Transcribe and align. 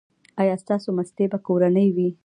ایا 0.41 0.55
ستاسو 0.63 0.87
ماستې 0.97 1.25
به 1.31 1.37
کورنۍ 1.47 1.87
وي؟ 1.95 2.09